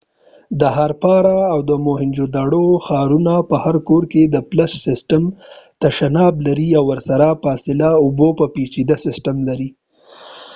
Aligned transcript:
د 0.59 0.61
هارپارا 0.75 1.39
او 1.53 1.59
موهینجودوړو 1.87 2.65
ښارونو 2.85 3.35
په 3.49 3.55
هر 3.63 3.75
کور 3.87 4.03
کې 4.11 4.21
د 4.27 4.35
فلش 4.49 4.71
سیسټم 4.87 5.23
تشناب 5.83 6.33
لري 6.47 6.69
او 6.77 6.83
ورسره 6.91 7.27
د 7.31 7.35
فاضله 7.43 7.89
اوبو 8.03 8.27
یو 8.37 8.47
پيچیده 8.55 8.95
سیسټم 9.05 9.37
لري 9.49 9.69